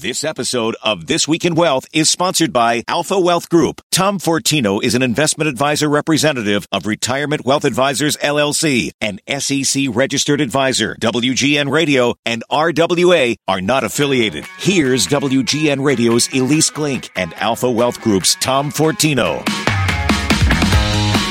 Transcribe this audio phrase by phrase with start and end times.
[0.00, 3.80] This episode of This Week in Wealth is sponsored by Alpha Wealth Group.
[3.90, 10.40] Tom Fortino is an investment advisor representative of Retirement Wealth Advisors LLC, an SEC registered
[10.40, 10.94] advisor.
[11.00, 14.46] WGN Radio and RWA are not affiliated.
[14.58, 19.44] Here's WGN Radio's Ilyce Glink and Alpha Wealth Group's Tom Fortino.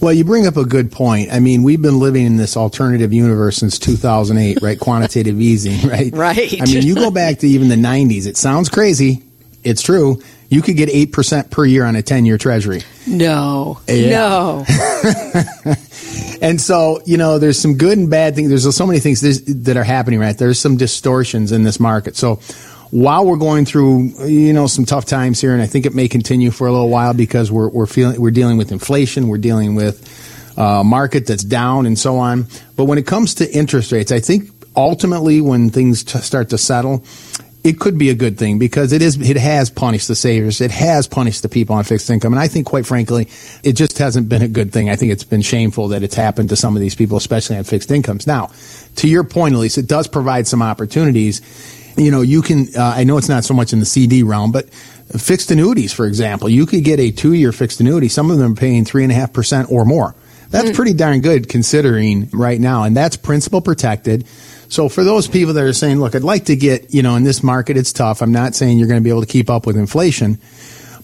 [0.00, 1.30] Well, you bring up a good point.
[1.30, 4.80] I mean, we've been living in this alternative universe since 2008, right?
[4.80, 6.12] Quantitative easing, right?
[6.12, 6.60] Right.
[6.60, 8.26] I mean, you go back to even the 90s.
[8.26, 9.22] It sounds crazy.
[9.62, 10.22] It's true.
[10.48, 12.82] You could get 8% per year on a 10 year treasury.
[13.06, 13.80] No.
[13.86, 14.10] Yeah.
[14.10, 14.64] No.
[16.42, 18.48] and so, you know, there's some good and bad things.
[18.48, 20.36] There's so many things that are happening, right?
[20.36, 22.16] There's some distortions in this market.
[22.16, 22.40] So,
[22.90, 26.08] while we're going through, you know, some tough times here, and I think it may
[26.08, 29.74] continue for a little while because we're we're feeling we're dealing with inflation, we're dealing
[29.74, 32.46] with a uh, market that's down, and so on.
[32.76, 36.58] But when it comes to interest rates, I think ultimately when things t- start to
[36.58, 37.04] settle,
[37.62, 40.60] it could be a good thing because it is it has punished the savers.
[40.60, 42.32] It has punished the people on fixed income.
[42.32, 43.28] And i think quite frankly
[43.62, 44.88] it just hasn't been a good thing.
[44.88, 47.64] I think it's been shameful that it's happened to some of these people especially on
[47.64, 48.26] fixed incomes.
[48.26, 48.50] Now
[48.96, 51.42] to your point at least it does provide some opportunities
[52.00, 54.52] you know, you can, uh, I know it's not so much in the CD realm,
[54.52, 58.08] but fixed annuities, for example, you could get a two year fixed annuity.
[58.08, 60.14] Some of them are paying three and a half percent or more.
[60.50, 60.74] That's mm.
[60.74, 62.84] pretty darn good considering right now.
[62.84, 64.26] And that's principal protected.
[64.68, 67.24] So for those people that are saying, look, I'd like to get, you know, in
[67.24, 68.22] this market, it's tough.
[68.22, 70.38] I'm not saying you're going to be able to keep up with inflation,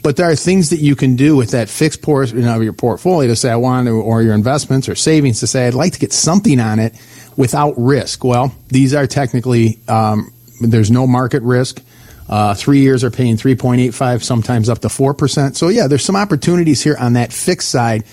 [0.03, 3.29] but there are things that you can do with that fixed portion of your portfolio
[3.29, 5.99] to say, I want to, or your investments or savings to say, I'd like to
[5.99, 6.95] get something on it
[7.37, 8.25] without risk.
[8.25, 11.83] Well, these are technically um, there's no market risk.
[12.29, 15.55] Uh, three years are paying 3.85, sometimes up to 4%.
[15.55, 18.05] So yeah, there's some opportunities here on that fixed side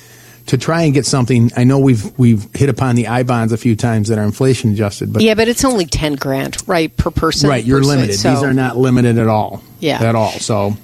[0.48, 1.52] to try and get something.
[1.56, 4.74] I know we've we've hit upon the I bonds a few times that are inflation
[4.74, 7.50] adjusted, but yeah, but it's only ten grand, right, per person.
[7.50, 8.16] Right, you're limited.
[8.16, 8.34] So.
[8.34, 9.64] These are not limited at all.
[9.80, 10.32] Yeah, at all.
[10.32, 10.76] So,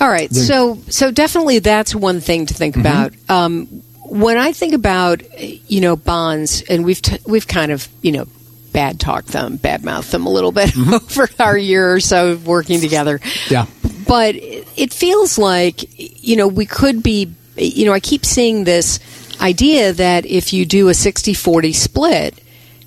[0.00, 0.32] all right.
[0.34, 2.80] So so definitely that's one thing to think mm-hmm.
[2.80, 3.12] about.
[3.28, 8.12] Um, when I think about you know bonds, and we've t- we've kind of you
[8.12, 8.26] know
[8.72, 10.94] bad talk them, bad mouth them a little bit mm-hmm.
[11.20, 13.20] over our year or so working together.
[13.48, 13.66] Yeah.
[14.06, 18.98] But it feels like, you know, we could be, you know, I keep seeing this
[19.40, 22.40] idea that if you do a 60 40 split,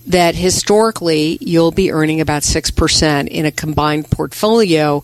[0.08, 5.04] that historically you'll be earning about 6% in a combined portfolio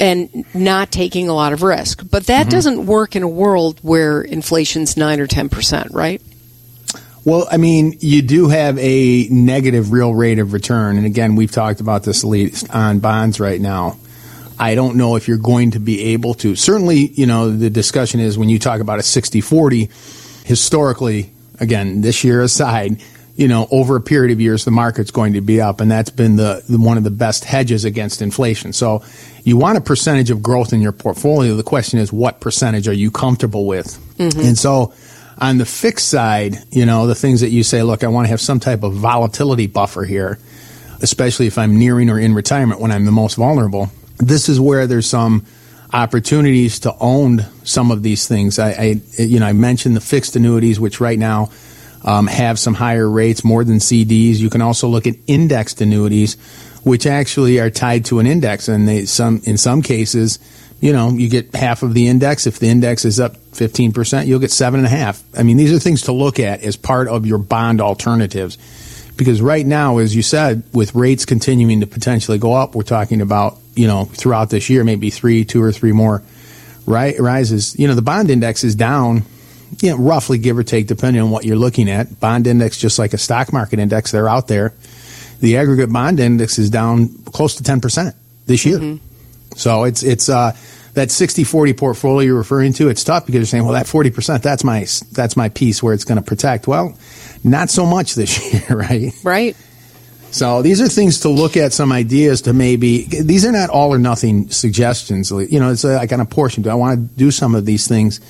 [0.00, 2.02] and not taking a lot of risk.
[2.10, 2.50] But that mm-hmm.
[2.50, 6.22] doesn't work in a world where inflation's 9 or 10%, right?
[7.24, 10.96] Well, I mean, you do have a negative real rate of return.
[10.96, 12.24] And again, we've talked about this
[12.70, 13.98] on bonds right now.
[14.58, 16.56] I don't know if you're going to be able to.
[16.56, 19.88] Certainly, you know, the discussion is when you talk about a 60 40,
[20.44, 23.00] historically, again, this year aside,
[23.34, 26.10] you know, over a period of years, the market's going to be up, and that's
[26.10, 28.72] been the, the, one of the best hedges against inflation.
[28.72, 29.02] So,
[29.42, 31.56] you want a percentage of growth in your portfolio.
[31.56, 33.98] The question is, what percentage are you comfortable with?
[34.18, 34.40] Mm-hmm.
[34.40, 34.92] And so,
[35.38, 38.30] on the fixed side, you know, the things that you say, look, I want to
[38.30, 40.38] have some type of volatility buffer here,
[41.00, 43.90] especially if I'm nearing or in retirement when I'm the most vulnerable.
[44.18, 45.44] This is where there's some
[45.92, 48.58] opportunities to own some of these things.
[48.58, 51.50] I, I you know, I mentioned the fixed annuities, which right now
[52.04, 54.36] um, have some higher rates, more than CDs.
[54.36, 56.34] You can also look at indexed annuities,
[56.82, 60.38] which actually are tied to an index, and they some in some cases
[60.82, 62.48] you know, you get half of the index.
[62.48, 65.22] If the index is up 15%, you'll get seven and a half.
[65.38, 68.58] I mean, these are things to look at as part of your bond alternatives.
[69.16, 73.20] Because right now, as you said, with rates continuing to potentially go up, we're talking
[73.20, 76.20] about, you know, throughout this year, maybe three, two or three more
[76.84, 77.78] ri- rises.
[77.78, 79.22] You know, the bond index is down,
[79.80, 82.18] you know, roughly give or take, depending on what you're looking at.
[82.18, 84.74] Bond index, just like a stock market index, they're out there.
[85.38, 88.14] The aggregate bond index is down close to 10%
[88.46, 88.78] this year.
[88.80, 89.11] Mm-hmm.
[89.56, 90.56] So it's it's uh,
[90.94, 92.88] that 60-40 portfolio you're referring to.
[92.88, 96.04] It's tough because you're saying, well, that 40%, that's my that's my piece where it's
[96.04, 96.66] going to protect.
[96.66, 96.96] Well,
[97.44, 99.12] not so much this year, right?
[99.22, 99.56] Right.
[100.30, 101.74] So these are things to look at.
[101.74, 103.04] Some ideas to maybe.
[103.04, 105.30] These are not all or nothing suggestions.
[105.30, 106.62] You know, it's like on a portion.
[106.62, 108.20] Do I want to do some of these things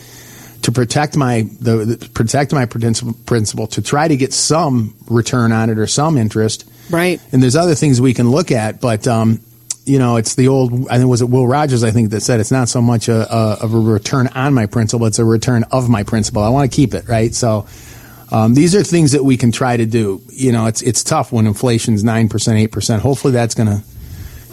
[0.63, 5.53] to protect my the, the protect my principal, principal to try to get some return
[5.53, 6.69] on it or some interest?
[6.91, 7.21] Right.
[7.31, 9.41] And there's other things we can look at, but um,
[9.85, 12.41] you know, it's the old, I think was it Will Rogers, I think that said
[12.41, 15.65] it's not so much a, a, of a return on my principal, it's a return
[15.73, 16.43] of my principal.
[16.43, 17.35] I want to keep it, right?
[17.35, 17.67] So,
[18.31, 20.23] um, these are things that we can try to do.
[20.31, 22.99] You know, it's, it's tough when inflation's 9%, 8%.
[23.01, 23.83] Hopefully that's going to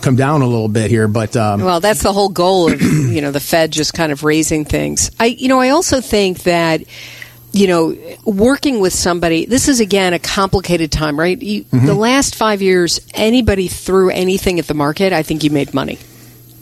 [0.01, 3.21] come down a little bit here, but, um, well, that's the whole goal of, you
[3.21, 5.11] know, the Fed just kind of raising things.
[5.19, 6.81] I, you know, I also think that,
[7.51, 11.42] you know, working with somebody, this is again a complicated time, right?
[11.42, 11.86] You, mm-hmm.
[11.86, 15.98] The last five years, anybody threw anything at the market, I think you made money,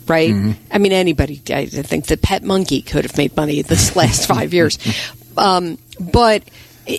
[0.06, 0.30] right?
[0.30, 0.52] Mm-hmm.
[0.72, 1.42] I mean, anybody.
[1.50, 4.78] I think the pet monkey could have made money this last five years.
[5.36, 6.42] Um, but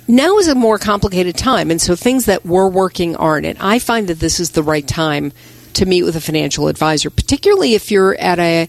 [0.08, 1.72] now is a more complicated time.
[1.72, 3.46] And so things that were working aren't.
[3.46, 5.32] And I find that this is the right time
[5.74, 8.68] to meet with a financial advisor, particularly if you're at a,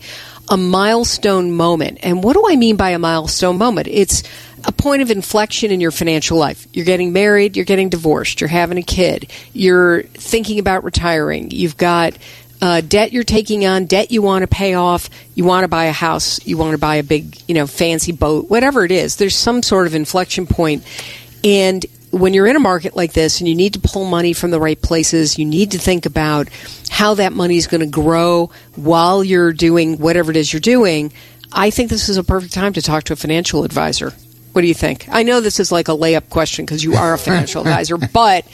[0.49, 1.99] a milestone moment.
[2.03, 3.89] And what do I mean by a milestone moment?
[3.89, 4.23] It's
[4.65, 6.67] a point of inflection in your financial life.
[6.73, 11.77] You're getting married, you're getting divorced, you're having a kid, you're thinking about retiring, you've
[11.77, 12.17] got
[12.63, 15.87] uh, debt you're taking on, debt you want to pay off, you want to buy
[15.87, 19.17] a house, you want to buy a big, you know, fancy boat, whatever it is.
[19.17, 20.85] There's some sort of inflection point.
[21.43, 24.51] And when you're in a market like this and you need to pull money from
[24.51, 26.49] the right places, you need to think about
[26.91, 31.13] how that money is going to grow while you're doing whatever it is you're doing.
[31.53, 34.13] I think this is a perfect time to talk to a financial advisor.
[34.53, 35.07] What do you think?
[35.11, 38.45] I know this is like a layup question because you are a financial advisor, but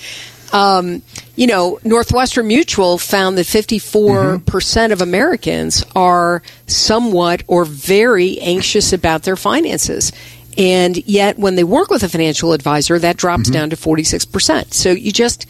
[0.52, 1.02] um,
[1.34, 9.24] you know, Northwestern Mutual found that 54% of Americans are somewhat or very anxious about
[9.24, 10.12] their finances.
[10.56, 13.52] And yet, when they work with a financial advisor, that drops mm-hmm.
[13.52, 14.72] down to 46%.
[14.72, 15.46] So you just,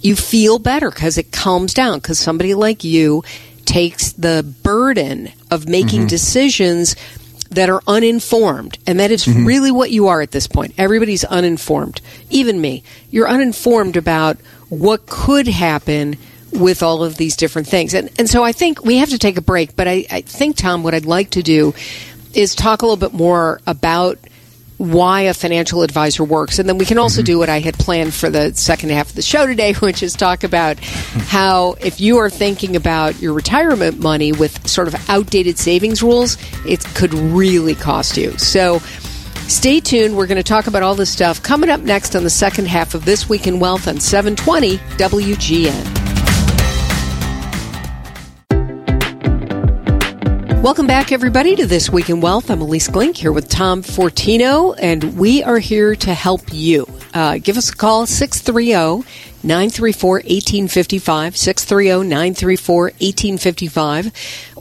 [0.00, 3.22] you feel better because it calms down because somebody like you
[3.64, 6.08] takes the burden of making mm-hmm.
[6.08, 6.96] decisions
[7.54, 8.78] that are uninformed.
[8.86, 9.44] And that is mm-hmm.
[9.44, 10.74] really what you are at this point.
[10.78, 12.00] Everybody's uninformed,
[12.30, 12.82] even me.
[13.10, 14.38] You're uninformed about
[14.68, 16.16] what could happen
[16.52, 17.94] with all of these different things.
[17.94, 19.76] And, and so I think we have to take a break.
[19.76, 21.74] But I, I think, Tom, what I'd like to do
[22.34, 24.18] is talk a little bit more about
[24.82, 26.58] why a financial advisor works.
[26.58, 27.26] And then we can also mm-hmm.
[27.26, 30.14] do what I had planned for the second half of the show today, which is
[30.14, 35.56] talk about how if you are thinking about your retirement money with sort of outdated
[35.56, 36.36] savings rules,
[36.66, 38.36] it could really cost you.
[38.38, 38.80] So
[39.46, 40.16] stay tuned.
[40.16, 42.94] We're going to talk about all this stuff coming up next on the second half
[42.94, 46.01] of This Week in Wealth on 720 WGN.
[50.62, 52.48] Welcome back, everybody, to This Week in Wealth.
[52.48, 56.86] I'm Ilyce Glink here with Tom Fortino, and we are here to help you.
[57.12, 59.04] Uh, give us a call, 630
[59.42, 64.12] 934 1855, 630 934 1855,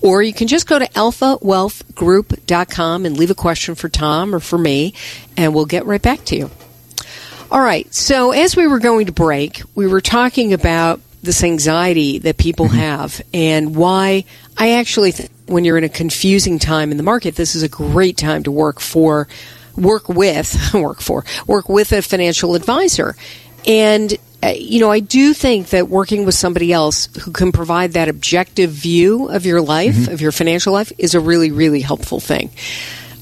[0.01, 4.57] or you can just go to alphawealthgroup.com and leave a question for Tom or for
[4.57, 4.95] me,
[5.37, 6.49] and we'll get right back to you.
[7.51, 12.19] All right, so as we were going to break, we were talking about this anxiety
[12.19, 12.77] that people mm-hmm.
[12.77, 14.25] have and why
[14.57, 17.69] I actually think when you're in a confusing time in the market, this is a
[17.69, 19.27] great time to work for,
[19.75, 23.15] work with, work for, work with a financial advisor.
[23.67, 27.91] And, uh, you know, I do think that working with somebody else who can provide
[27.93, 30.13] that objective view of your life, mm-hmm.
[30.13, 32.49] of your financial life, is a really, really helpful thing.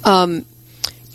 [0.03, 0.45] Um,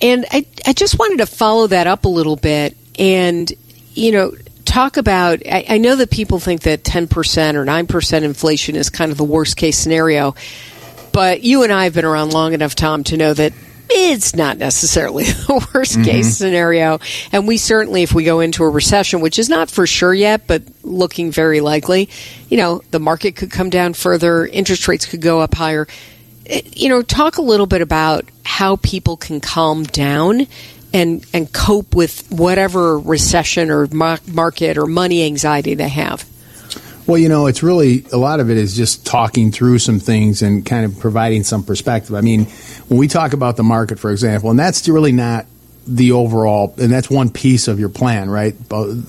[0.02, 3.50] and I, I just wanted to follow that up a little bit and,
[3.94, 4.32] you know,
[4.74, 7.06] talk about I, I, know that people think that 10%
[7.54, 10.34] or 9% inflation is kind of the worst case scenario.
[11.12, 13.52] But you and I have been around long enough, Tom, to know that
[13.88, 16.02] it's not necessarily the worst mm-hmm.
[16.02, 16.98] case scenario.
[17.30, 20.48] And we certainly, if we go into a recession, which is not for sure yet,
[20.48, 22.10] but looking very likely,
[22.48, 25.86] you know, the market could come down further, interest rates could go up higher.
[26.46, 30.48] Eh, you know, talk a little bit about how people can calm down
[30.94, 36.24] and and cope with whatever recession or market or money anxiety they have.
[37.06, 40.40] Well, you know, it's really a lot of it is just talking through some things
[40.40, 42.14] and kind of providing some perspective.
[42.14, 42.46] I mean,
[42.88, 45.44] when we talk about the market, for example, and that's really not
[45.86, 48.54] the overall, and that's one piece of your plan, right?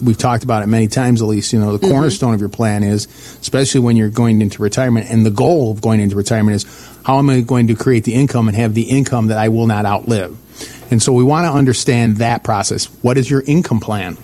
[0.03, 1.53] We've talked about it many times, Ilyce.
[1.53, 1.93] You know, the mm-hmm.
[1.93, 3.05] cornerstone of your plan is,
[3.39, 6.65] especially when you're going into retirement, and the goal of going into retirement is
[7.05, 9.67] how am I going to create the income and have the income that I will
[9.67, 10.37] not outlive?
[10.91, 12.85] And so we want to understand that process.
[13.01, 14.15] What is your income plan?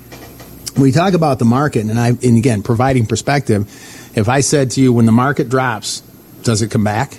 [0.74, 3.68] When we talk about the market, and I, and again, providing perspective,
[4.16, 6.02] if I said to you, when the market drops,
[6.44, 7.18] does it come back?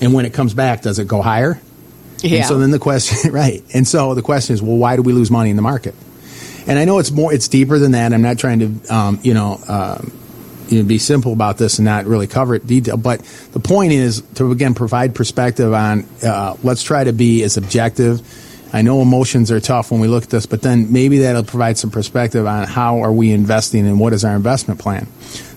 [0.00, 1.60] And when it comes back, does it go higher?
[2.20, 2.38] Yeah.
[2.38, 3.62] And so then the question, right?
[3.74, 5.94] And so the question is, well, why do we lose money in the market?
[6.66, 8.12] And I know it's more, it's deeper than that.
[8.12, 10.02] I'm not trying to, um, you know, uh,
[10.68, 12.96] you know, be simple about this and not really cover it detail.
[12.96, 13.20] But
[13.52, 16.06] the point is to again provide perspective on.
[16.22, 18.22] Uh, let's try to be as objective.
[18.72, 21.78] I know emotions are tough when we look at this, but then maybe that'll provide
[21.78, 25.06] some perspective on how are we investing and what is our investment plan.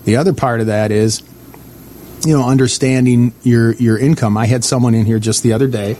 [0.04, 1.22] The other part of that is,
[2.24, 4.36] you know, understanding your your income.
[4.36, 5.96] I had someone in here just the other day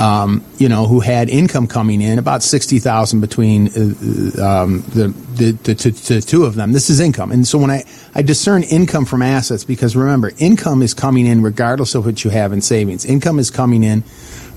[0.00, 5.14] um, you know, who had income coming in about sixty thousand between uh, um, the,
[5.34, 6.72] the, the, the, the, two of them.
[6.72, 10.82] This is income, and so when I I discern income from assets because remember, income
[10.82, 13.04] is coming in regardless of what you have in savings.
[13.04, 14.02] Income is coming in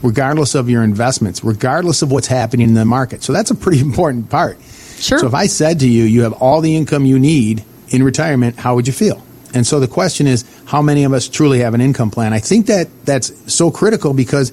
[0.02, 3.24] regardless of your investments, regardless of what's happening in the market.
[3.24, 4.60] So that's a pretty important part.
[4.98, 5.20] Sure.
[5.20, 8.58] So if I said to you, you have all the income you need in retirement,
[8.58, 9.22] how would you feel?
[9.54, 12.34] And so the question is, how many of us truly have an income plan?
[12.34, 14.52] I think that that's so critical because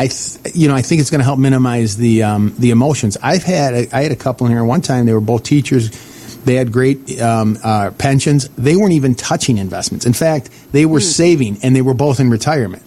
[0.00, 3.18] I, th- you know, I think it's going to help minimize the um, the emotions.
[3.22, 5.04] I've had a, I had a couple in here one time.
[5.04, 5.90] They were both teachers.
[6.42, 8.48] They had great um, uh, pensions.
[8.56, 10.06] They weren't even touching investments.
[10.06, 11.02] In fact, they were mm.
[11.02, 12.82] saving, and they were both in retirement.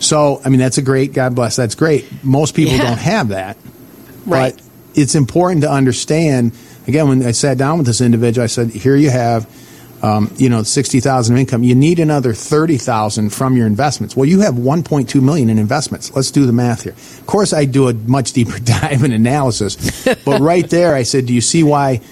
[0.00, 1.12] So, I mean, that's a great.
[1.12, 1.54] God bless.
[1.54, 2.24] That's great.
[2.24, 2.82] Most people yeah.
[2.82, 3.56] don't have that,
[4.26, 4.56] right?
[4.56, 4.62] But
[4.98, 6.50] it's important to understand.
[6.88, 9.48] Again, when I sat down with this individual, I said, "Here you have."
[10.04, 14.14] Um, you know, 60,000 of income, you need another 30,000 from your investments.
[14.14, 16.14] Well, you have 1.2 million in investments.
[16.14, 16.92] Let's do the math here.
[16.92, 21.24] Of course, I do a much deeper dive and analysis, but right there, I said,
[21.24, 22.02] do you see why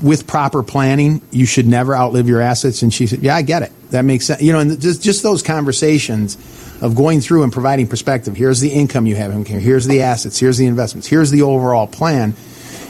[0.00, 2.82] with proper planning, you should never outlive your assets?
[2.82, 3.72] And she said, yeah, I get it.
[3.90, 4.40] That makes sense.
[4.40, 6.36] You know, and just, just those conversations
[6.80, 8.36] of going through and providing perspective.
[8.36, 9.44] Here's the income you have.
[9.48, 10.38] Here's the assets.
[10.38, 11.08] Here's the investments.
[11.08, 12.36] Here's the overall plan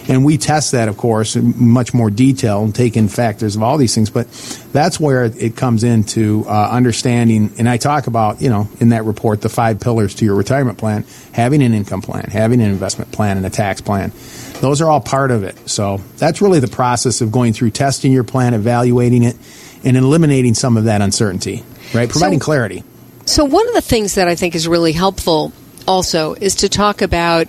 [0.08, 3.62] and we test that, of course, in much more detail and take in factors of
[3.62, 4.10] all these things.
[4.10, 4.28] But
[4.72, 7.52] that's where it comes into uh, understanding.
[7.58, 10.78] And I talk about, you know, in that report, the five pillars to your retirement
[10.78, 14.12] plan having an income plan, having an investment plan, and a tax plan.
[14.60, 15.68] Those are all part of it.
[15.68, 19.36] So that's really the process of going through testing your plan, evaluating it,
[19.84, 21.64] and eliminating some of that uncertainty,
[21.94, 22.08] right?
[22.08, 22.84] Providing so, clarity.
[23.24, 25.52] So, one of the things that I think is really helpful
[25.86, 27.46] also is to talk about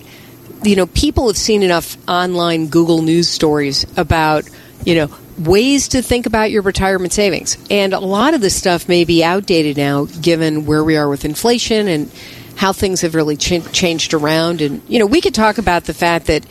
[0.63, 4.50] you know, people have seen enough online Google News stories about,
[4.86, 7.58] you know, ways to think about your retirement savings.
[7.70, 11.25] And a lot of this stuff may be outdated now, given where we are with
[11.25, 12.12] inflation and
[12.55, 14.62] how things have really ch- changed around.
[14.62, 16.46] And, you know, we could talk about the fact that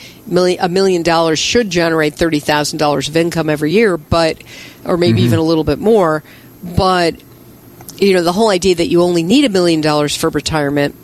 [0.61, 4.43] a million dollars should generate $30,000 of income every year, but,
[4.85, 5.27] or maybe mm-hmm.
[5.27, 6.25] even a little bit more.
[6.65, 7.23] But,
[7.99, 10.97] you know, the whole idea that you only need a million dollars for retirement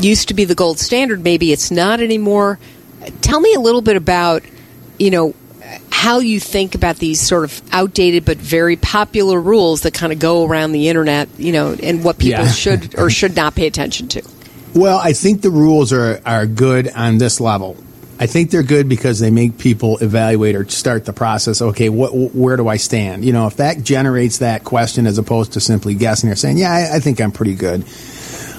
[0.00, 1.22] used to be the gold standard.
[1.22, 2.58] Maybe it's not anymore.
[3.20, 4.42] Tell me a little bit about,
[4.98, 5.34] you know,
[5.90, 10.18] how you think about these sort of outdated but very popular rules that kind of
[10.18, 12.50] go around the internet, you know, and what people yeah.
[12.50, 14.22] should or should not pay attention to.
[14.74, 17.76] Well, I think the rules are, are good on this level.
[18.18, 21.62] I think they're good because they make people evaluate or start the process.
[21.62, 23.24] Okay, what, where do I stand?
[23.24, 26.72] You know, if that generates that question as opposed to simply guessing or saying, yeah,
[26.72, 27.84] I, I think I'm pretty good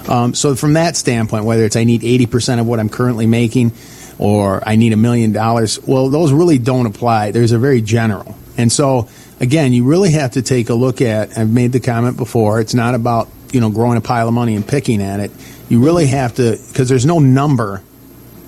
[0.08, 3.72] um, so from that standpoint, whether it's I need 80% of what I'm currently making
[4.18, 7.32] or I need a million dollars, well, those really don't apply.
[7.32, 8.36] There's a very general.
[8.56, 9.08] And so
[9.40, 12.74] again, you really have to take a look at, I've made the comment before, it's
[12.74, 15.30] not about, you know, growing a pile of money and picking at it.
[15.68, 17.82] You really have to, because there's no number,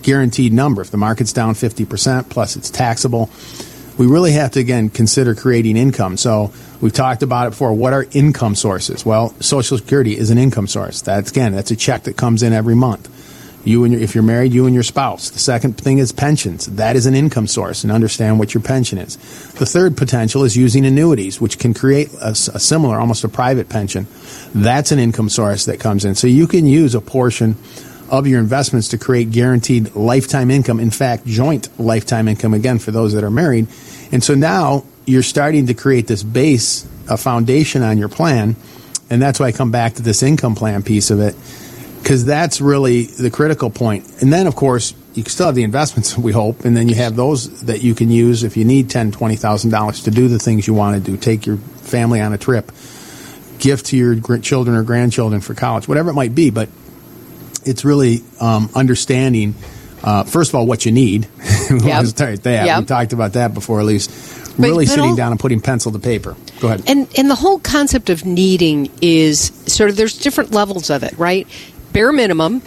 [0.02, 0.82] guaranteed number.
[0.82, 3.28] If the market's down 50%, plus it's taxable,
[3.98, 6.16] we really have to, again, consider creating income.
[6.16, 7.72] So we've talked about it before.
[7.72, 9.04] What are income sources?
[9.04, 11.02] Well, Social Security is an income source.
[11.02, 13.16] That's, again, that's a check that comes in every month.
[13.64, 15.30] You and your, if you're married, you and your spouse.
[15.30, 16.66] The second thing is pensions.
[16.66, 19.16] That is an income source, and understand what your pension is.
[19.54, 23.68] The third potential is using annuities, which can create a, a similar, almost a private
[23.68, 24.06] pension.
[24.54, 26.14] That's an income source that comes in.
[26.14, 27.56] So you can use a portion
[28.10, 30.80] of your investments to create guaranteed lifetime income.
[30.80, 33.68] In fact, joint lifetime income again for those that are married.
[34.12, 38.56] And so now you're starting to create this base, a foundation on your plan.
[39.10, 41.34] And that's why I come back to this income plan piece of it,
[42.02, 44.22] because that's really the critical point.
[44.22, 47.16] And then, of course, you still have the investments, we hope, and then you have
[47.16, 50.38] those that you can use if you need ten, twenty thousand dollars to do the
[50.38, 51.16] things you want to do.
[51.16, 52.70] Take your family on a trip,
[53.58, 56.50] gift to your children or grandchildren for college, whatever it might be.
[56.50, 56.68] But
[57.64, 59.54] it's really um, understanding.
[60.02, 61.28] Uh, first of all, what you need.
[61.68, 62.04] Yep.
[62.44, 62.64] that.
[62.66, 62.80] Yep.
[62.80, 64.08] We talked about that before, Ilyce.
[64.58, 66.34] Really but, but sitting all, down and putting pencil to paper.
[66.60, 66.82] Go ahead.
[66.86, 71.16] And and the whole concept of needing is sort of there's different levels of it,
[71.18, 71.46] right?
[71.92, 72.62] Bare minimum.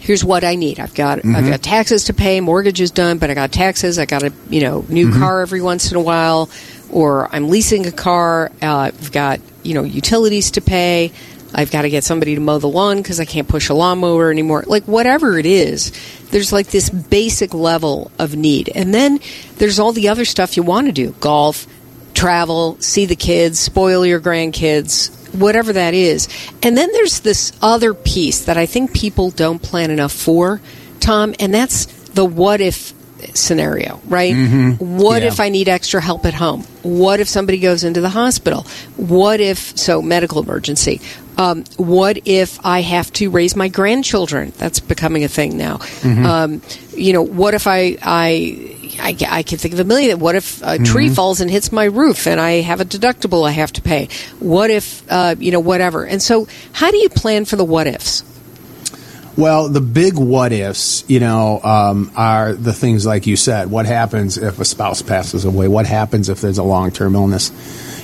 [0.00, 0.80] Here's what I need.
[0.80, 1.36] I've got mm-hmm.
[1.36, 3.98] I've got taxes to pay, mortgage is done, but I got taxes.
[3.98, 5.20] I got a you know new mm-hmm.
[5.20, 6.50] car every once in a while,
[6.90, 8.50] or I'm leasing a car.
[8.60, 11.12] Uh, I've got you know utilities to pay.
[11.54, 14.30] I've got to get somebody to mow the lawn because I can't push a lawnmower
[14.30, 14.64] anymore.
[14.66, 15.92] Like whatever it is,
[16.30, 19.20] there's like this basic level of need, and then
[19.56, 21.66] there's all the other stuff you want to do: golf,
[22.14, 26.28] travel, see the kids, spoil your grandkids, whatever that is.
[26.62, 30.60] And then there's this other piece that I think people don't plan enough for,
[31.00, 32.92] Tom, and that's the what if
[33.32, 34.34] scenario, right?
[34.34, 34.98] Mm-hmm.
[34.98, 35.28] What yeah.
[35.28, 36.62] if I need extra help at home?
[36.82, 38.66] What if somebody goes into the hospital?
[38.96, 41.00] What if, so medical emergency.
[41.36, 44.52] Um, what if I have to raise my grandchildren?
[44.56, 45.78] That's becoming a thing now.
[45.78, 46.26] Mm-hmm.
[46.26, 46.62] Um,
[46.96, 50.18] you know, what if I, I, I, I can think of a million.
[50.18, 50.84] What if a mm-hmm.
[50.84, 54.08] tree falls and hits my roof and I have a deductible I have to pay?
[54.38, 56.06] What if, uh, you know, whatever?
[56.06, 58.22] And so, how do you plan for the what ifs?
[59.36, 63.68] Well, the big what ifs, you know, um, are the things like you said.
[63.68, 65.66] What happens if a spouse passes away?
[65.66, 67.50] What happens if there's a long term illness?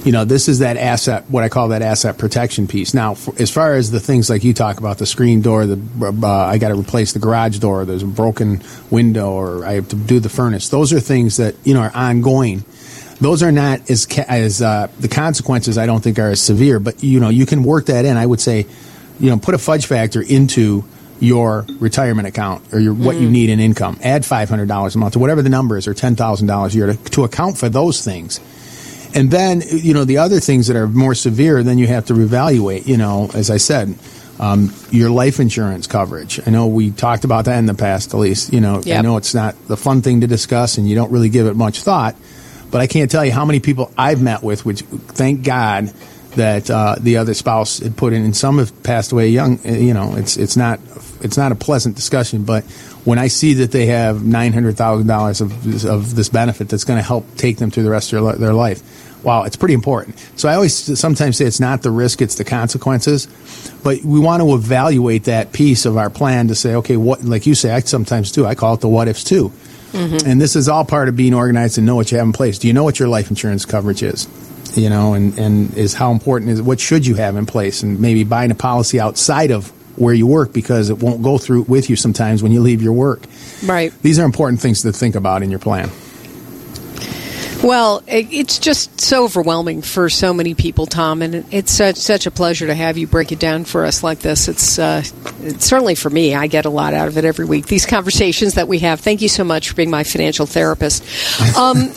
[0.04, 2.94] You know, this is that asset, what I call that asset protection piece.
[2.94, 5.78] Now, for, as far as the things like you talk about, the screen door, the
[6.22, 9.88] uh, I got to replace the garage door, there's a broken window, or I have
[9.90, 10.68] to do the furnace.
[10.68, 12.64] Those are things that you know are ongoing
[13.20, 15.76] those are not as as uh, the consequences.
[15.76, 18.16] I don't think are as severe, but you know you can work that in.
[18.16, 18.66] I would say,
[19.20, 20.84] you know, put a fudge factor into
[21.20, 23.22] your retirement account or your, what mm.
[23.22, 23.98] you need in income.
[24.02, 27.24] Add $500 a month or whatever the number is or $10,000 a year to, to
[27.24, 28.40] account for those things.
[29.14, 32.14] And then, you know, the other things that are more severe, then you have to
[32.14, 33.94] reevaluate, you know, as I said,
[34.38, 36.40] um, your life insurance coverage.
[36.46, 38.52] I know we talked about that in the past, Ilyce.
[38.52, 38.98] You know, yep.
[38.98, 41.56] I know it's not the fun thing to discuss and you don't really give it
[41.56, 42.16] much thought,
[42.70, 45.92] but I can't tell you how many people I've met with, which thank God
[46.36, 49.58] that uh, the other spouse had put in, and some have passed away young.
[49.64, 50.80] You know, it's it's not
[51.20, 52.64] it's not a pleasant discussion, but
[53.04, 56.84] when I see that they have nine hundred thousand dollars of of this benefit that's
[56.84, 58.82] going to help take them through the rest of their, their life,
[59.24, 60.18] wow, it's pretty important.
[60.36, 63.26] So I always sometimes say it's not the risk, it's the consequences.
[63.82, 67.46] But we want to evaluate that piece of our plan to say, okay, what like
[67.46, 68.46] you say, I sometimes do.
[68.46, 69.52] I call it the what ifs too.
[69.92, 70.28] Mm-hmm.
[70.28, 72.58] And this is all part of being organized and know what you have in place.
[72.58, 74.28] Do you know what your life insurance coverage is?
[74.76, 78.00] You know, and, and is how important is what should you have in place, and
[78.00, 81.90] maybe buying a policy outside of where you work because it won't go through with
[81.90, 83.22] you sometimes when you leave your work.
[83.64, 83.92] Right.
[84.02, 85.90] These are important things to think about in your plan.
[87.62, 92.30] Well, it's just so overwhelming for so many people, Tom, and it's such, such a
[92.30, 94.48] pleasure to have you break it down for us like this.
[94.48, 95.02] It's, uh,
[95.42, 96.34] it's certainly for me.
[96.34, 97.66] I get a lot out of it every week.
[97.66, 99.00] These conversations that we have.
[99.00, 101.04] Thank you so much for being my financial therapist.
[101.54, 101.76] Um,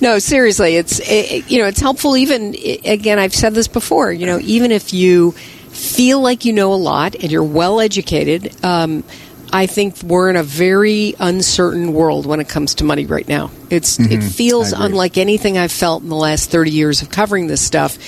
[0.00, 2.16] no, seriously, it's it, you know it's helpful.
[2.16, 4.12] Even again, I've said this before.
[4.12, 5.34] You know, even if you
[5.76, 8.52] feel like you know a lot and you're well educated.
[8.64, 9.04] Um,
[9.52, 13.50] I think we're in a very uncertain world when it comes to money right now.
[13.70, 14.12] It's mm-hmm.
[14.12, 17.98] it feels unlike anything I've felt in the last 30 years of covering this stuff.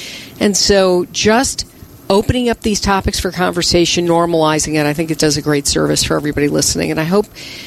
[0.40, 1.64] And so just
[2.10, 6.04] opening up these topics for conversation, normalizing it, I think it does a great service
[6.04, 6.90] for everybody listening.
[6.90, 7.26] And I hope,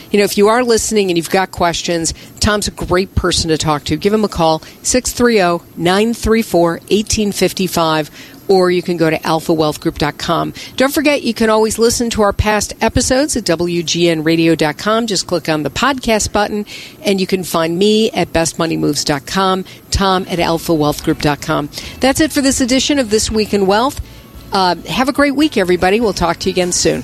[0.09, 3.57] you know, if you are listening and you've got questions, Tom's a great person to
[3.57, 3.97] talk to.
[3.97, 10.53] Give him a call, 630 934 1855 or you can go to alphawealthgroup.com.
[10.75, 15.07] Don't forget, you can always listen to our past episodes at WGNradio.com.
[15.07, 16.65] Just click on the podcast button,
[17.01, 21.69] and you can find me at bestmoneymoves.com, Tom at alphawealthgroup.com.
[22.01, 24.01] That's it for this edition of This Week in Wealth.
[24.51, 26.01] Uh, have a great week, everybody.
[26.01, 27.03] We'll talk to you again soon.